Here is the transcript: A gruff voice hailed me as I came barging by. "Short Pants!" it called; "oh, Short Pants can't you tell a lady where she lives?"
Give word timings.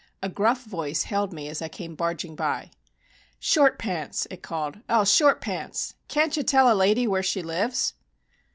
A 0.23 0.29
gruff 0.29 0.63
voice 0.63 1.03
hailed 1.03 1.31
me 1.31 1.47
as 1.47 1.61
I 1.61 1.67
came 1.67 1.93
barging 1.93 2.35
by. 2.35 2.71
"Short 3.39 3.77
Pants!" 3.77 4.25
it 4.31 4.41
called; 4.41 4.79
"oh, 4.89 5.03
Short 5.03 5.41
Pants 5.41 5.93
can't 6.07 6.35
you 6.35 6.41
tell 6.41 6.73
a 6.73 6.73
lady 6.73 7.05
where 7.05 7.21
she 7.21 7.43
lives?" 7.43 7.93